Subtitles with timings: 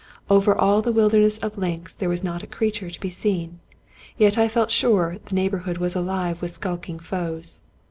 [0.31, 3.59] Over all the wilder ness of links there was not a creature to be seen.
[4.17, 7.61] Yet I felt sure the neighborhood was alive with skulking foes.